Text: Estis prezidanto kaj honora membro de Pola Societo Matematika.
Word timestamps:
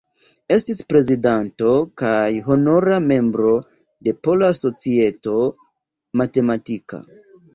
Estis 0.53 0.79
prezidanto 0.93 1.73
kaj 2.01 2.29
honora 2.47 2.97
membro 3.11 3.51
de 4.07 4.15
Pola 4.27 4.49
Societo 4.61 5.35
Matematika. 6.23 7.03